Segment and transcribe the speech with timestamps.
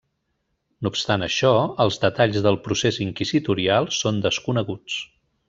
[0.85, 1.51] No obstant això,
[1.85, 4.99] els detalls del procés inquisitorial són desconeguts.